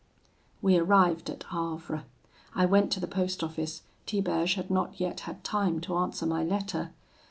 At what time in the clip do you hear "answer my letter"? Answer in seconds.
5.97-6.89